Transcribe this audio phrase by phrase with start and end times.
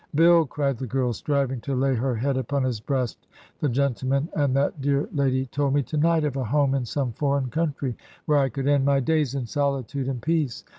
[0.15, 3.27] 'Bill,' cried the girl, striving to lay her head upon his breast,
[3.59, 7.11] 'the gentleman, and that dear lady, told me to night of a home in some
[7.11, 7.93] foreign coun try
[8.25, 10.65] where I could end my days in soUtude and peace.